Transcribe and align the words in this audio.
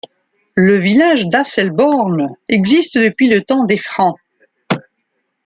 Le 0.55 0.79
village 0.79 1.27
d'Asselborn 1.27 2.33
existe 2.49 2.97
depuis 2.97 3.29
le 3.29 3.43
temps 3.43 3.65
des 3.65 3.77
Francs. 3.77 4.15